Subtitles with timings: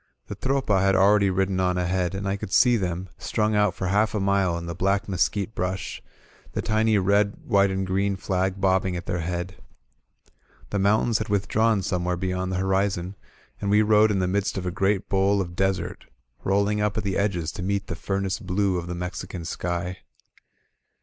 [0.29, 3.85] The Tropa had already ridden on ahead, and I could see them, strung out for
[3.85, 6.01] half a mile in the black mes quite brush,
[6.53, 9.57] the tiny red white and green flag bobbing at their head.
[10.71, 13.15] The mountains had withdrawn some where beyond the horizon,
[13.59, 16.05] and we rode in the midst of a great bowl of desert,
[16.43, 19.99] rolling up at the edges to meet the furnace blue of the Mexican sky.